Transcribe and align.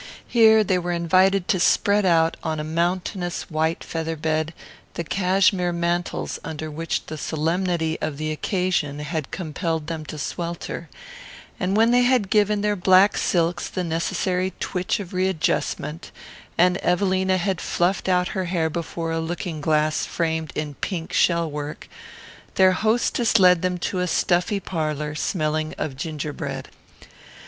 Here 0.27 0.63
they 0.63 0.79
were 0.79 0.93
invited 0.93 1.47
to 1.49 1.59
spread 1.59 2.07
out 2.07 2.35
on 2.43 2.59
a 2.59 2.63
mountainous 2.63 3.51
white 3.51 3.83
featherbed 3.83 4.51
the 4.95 5.03
cashmere 5.03 5.71
mantles 5.71 6.39
under 6.43 6.71
which 6.71 7.05
the 7.05 7.19
solemnity 7.19 7.99
of 8.01 8.17
the 8.17 8.31
occasion 8.31 8.97
had 9.01 9.29
compelled 9.29 9.85
them 9.85 10.03
to 10.05 10.17
swelter, 10.17 10.89
and 11.59 11.77
when 11.77 11.91
they 11.91 12.01
had 12.01 12.31
given 12.31 12.61
their 12.61 12.75
black 12.75 13.15
silks 13.15 13.67
the 13.69 13.83
necessary 13.83 14.53
twitch 14.59 14.99
of 14.99 15.13
readjustment, 15.13 16.09
and 16.57 16.83
Evelina 16.83 17.37
had 17.37 17.61
fluffed 17.61 18.09
out 18.09 18.29
her 18.29 18.45
hair 18.45 18.71
before 18.71 19.11
a 19.11 19.19
looking 19.19 19.61
glass 19.61 20.03
framed 20.07 20.51
in 20.55 20.73
pink 20.73 21.13
shell 21.13 21.47
work, 21.47 21.87
their 22.55 22.71
hostess 22.71 23.37
led 23.37 23.61
them 23.61 23.77
to 23.77 23.99
a 23.99 24.07
stuffy 24.07 24.59
parlour 24.59 25.13
smelling 25.13 25.75
of 25.77 25.95
gingerbread. 25.95 26.69